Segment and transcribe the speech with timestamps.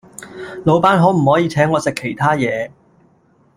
[0.65, 2.71] 老闆可唔可以請我食其他野